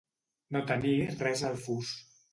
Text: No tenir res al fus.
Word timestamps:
No 0.55 0.61
tenir 0.71 0.95
res 1.21 1.47
al 1.51 1.63
fus. 1.67 1.97